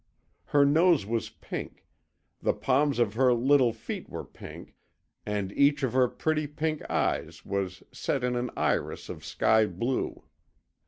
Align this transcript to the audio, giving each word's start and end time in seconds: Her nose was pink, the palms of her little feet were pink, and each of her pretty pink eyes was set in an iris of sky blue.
Her 0.45 0.65
nose 0.65 1.05
was 1.05 1.29
pink, 1.29 1.85
the 2.41 2.53
palms 2.55 2.97
of 2.97 3.13
her 3.13 3.35
little 3.35 3.71
feet 3.71 4.09
were 4.09 4.23
pink, 4.25 4.73
and 5.27 5.51
each 5.51 5.83
of 5.83 5.93
her 5.93 6.07
pretty 6.07 6.47
pink 6.47 6.81
eyes 6.89 7.45
was 7.45 7.83
set 7.91 8.23
in 8.23 8.35
an 8.35 8.49
iris 8.57 9.09
of 9.09 9.23
sky 9.23 9.67
blue. 9.67 10.23